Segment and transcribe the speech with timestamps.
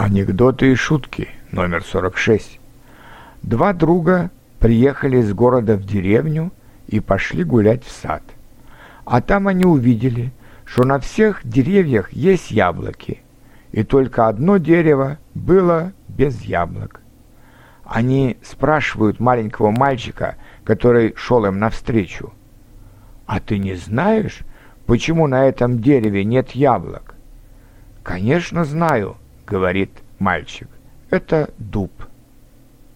[0.00, 2.60] Анекдоты и шутки, номер 46.
[3.42, 6.52] Два друга приехали из города в деревню
[6.86, 8.22] и пошли гулять в сад.
[9.04, 10.30] А там они увидели,
[10.64, 13.22] что на всех деревьях есть яблоки,
[13.72, 17.00] и только одно дерево было без яблок.
[17.84, 22.32] Они спрашивают маленького мальчика, который шел им навстречу,
[23.26, 24.42] «А ты не знаешь,
[24.86, 27.16] почему на этом дереве нет яблок?»
[28.04, 29.16] «Конечно знаю»,—
[29.48, 30.68] говорит мальчик.
[31.10, 32.07] «Это дуб».